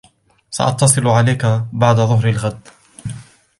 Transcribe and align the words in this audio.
سأتصل 0.51 1.07
عليك 1.07 1.45
بعد 1.73 1.95
ظهر 1.95 2.29
الغد. 2.29 2.67